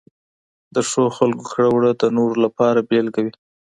[0.73, 3.33] د ښه خلکو کړه وړه د نورو لپاره بېلګه وي.